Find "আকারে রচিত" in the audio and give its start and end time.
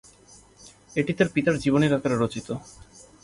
1.97-2.47